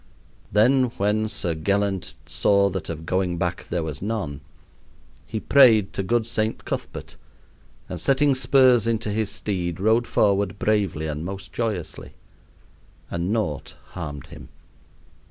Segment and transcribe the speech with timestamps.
[0.51, 4.41] Then when Sir Ghelent saw that of going back there was none,
[5.27, 7.17] he prayed to good Saint Cuthbert,
[7.87, 12.13] and setting spurs into his steed rode forward bravely and most joyously.
[13.11, 14.49] And naught harmed him.